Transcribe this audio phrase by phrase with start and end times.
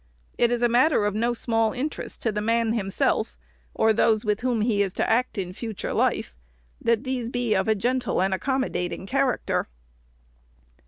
[0.35, 3.37] It is a matter of no small interest to the man himself,
[3.75, 6.35] or those with whom he is to act in future life,
[6.81, 9.67] that these be of a gentle and accommodating character.